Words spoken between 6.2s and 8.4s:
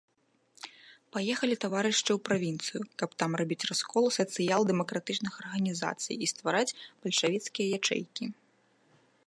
і ствараць бальшавіцкія ячэйкі.